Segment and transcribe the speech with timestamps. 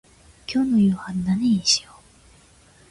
[0.51, 1.93] 今日の夕飯何にしよう。